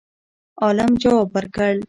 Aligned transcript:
عالم 0.63 0.91
جواب 1.01 1.27
ورکړ 1.33 1.73